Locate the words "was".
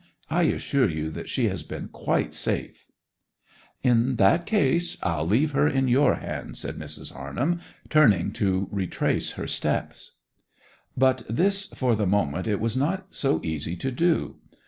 12.59-12.75